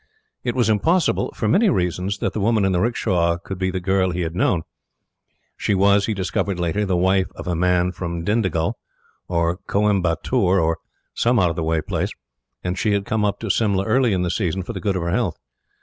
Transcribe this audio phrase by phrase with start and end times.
[0.43, 3.79] It was impossible, for many reasons, that the woman in the 'rickshaw could be the
[3.79, 4.63] girl he had known.
[5.57, 8.79] She was, he discovered later, the wife of a man from Dindigul,
[9.27, 10.79] or Coimbatore, or
[11.13, 12.09] some out of the way place,
[12.63, 15.03] and she had come up to Simla early in the season for the good of
[15.03, 15.37] her health.